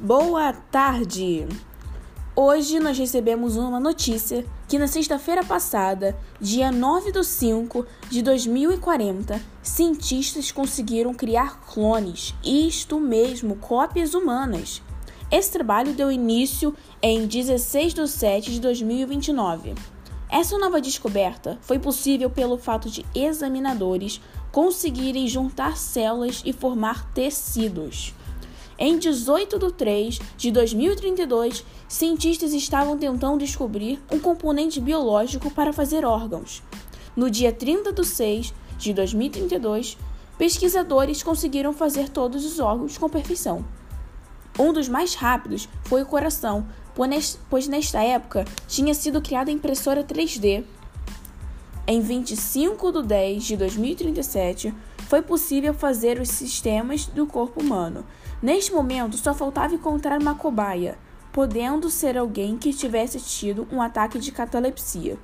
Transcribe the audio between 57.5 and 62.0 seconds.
humano. Neste momento, só faltava encontrar uma cobaia, podendo